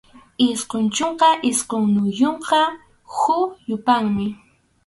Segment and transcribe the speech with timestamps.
[0.47, 2.61] Isqun chunka isqunniyuqqa
[3.17, 4.27] huk yupaymi.